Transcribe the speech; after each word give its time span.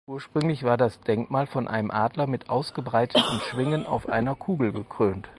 Ursprünglich 0.07 0.63
war 0.63 0.77
das 0.77 0.99
Denkmal 1.01 1.45
von 1.45 1.67
einem 1.67 1.91
Adler 1.91 2.25
mit 2.25 2.49
ausgebreiteten 2.49 3.39
Schwingen 3.41 3.85
auf 3.85 4.09
einer 4.09 4.33
Kugel 4.33 4.71
gekrönt. 4.71 5.29